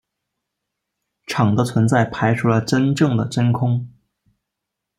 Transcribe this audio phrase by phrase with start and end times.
[1.27, 3.87] 场的存在排除了真正的真空。